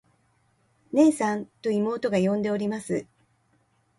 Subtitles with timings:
[0.93, 3.05] 「ねえさん。」と妹が呼んでおります。